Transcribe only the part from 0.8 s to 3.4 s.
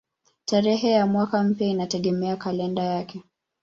ya mwaka mpya inategemea kalenda yake.